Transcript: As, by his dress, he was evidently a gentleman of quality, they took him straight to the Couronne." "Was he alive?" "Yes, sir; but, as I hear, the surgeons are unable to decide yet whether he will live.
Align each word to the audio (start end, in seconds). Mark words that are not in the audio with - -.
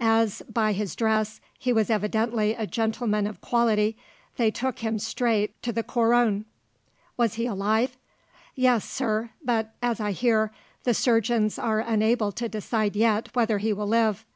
As, 0.00 0.42
by 0.52 0.72
his 0.74 0.94
dress, 0.94 1.40
he 1.58 1.72
was 1.72 1.88
evidently 1.88 2.52
a 2.52 2.66
gentleman 2.66 3.26
of 3.26 3.40
quality, 3.40 3.96
they 4.36 4.50
took 4.50 4.80
him 4.80 4.98
straight 4.98 5.62
to 5.62 5.72
the 5.72 5.82
Couronne." 5.82 6.44
"Was 7.16 7.34
he 7.36 7.46
alive?" 7.46 7.96
"Yes, 8.54 8.84
sir; 8.84 9.30
but, 9.42 9.72
as 9.80 9.98
I 9.98 10.12
hear, 10.12 10.52
the 10.84 10.92
surgeons 10.92 11.58
are 11.58 11.80
unable 11.80 12.32
to 12.32 12.50
decide 12.50 12.96
yet 12.96 13.34
whether 13.34 13.56
he 13.56 13.72
will 13.72 13.86
live. 13.88 14.26